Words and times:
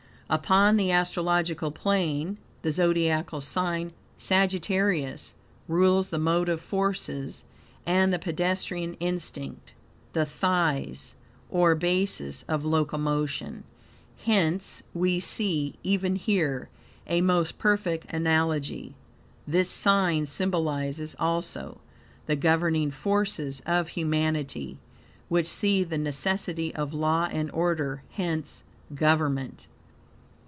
Upon 0.33 0.77
the 0.77 0.91
astrological 0.91 1.71
plane, 1.71 2.37
the 2.61 2.71
zodiacal 2.71 3.41
sign 3.41 3.91
Sagittarius 4.17 5.33
rules 5.67 6.07
the 6.07 6.19
motive 6.19 6.61
forces 6.61 7.43
and 7.85 8.13
the 8.13 8.17
pedestrian 8.17 8.93
instinct, 9.01 9.73
the 10.13 10.25
thighs, 10.25 11.15
or 11.49 11.75
basis 11.75 12.43
of 12.43 12.63
locomotion; 12.63 13.65
hence, 14.23 14.83
we 14.93 15.19
see, 15.19 15.75
even 15.83 16.15
here, 16.15 16.69
a 17.07 17.19
most 17.19 17.57
perfect 17.59 18.09
analogy. 18.13 18.93
This 19.45 19.69
sign 19.69 20.27
symbolizes, 20.27 21.13
also, 21.19 21.81
the 22.27 22.37
governing 22.37 22.89
forces 22.89 23.61
of 23.65 23.89
humanity, 23.89 24.77
which 25.27 25.47
see 25.49 25.83
the 25.83 25.97
necessity 25.97 26.73
of 26.73 26.93
law 26.93 27.27
and 27.33 27.51
order; 27.51 28.03
hence 28.11 28.63
government. 28.95 29.67